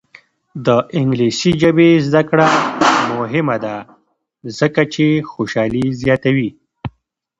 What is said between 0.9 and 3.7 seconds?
انګلیسي ژبې زده کړه مهمه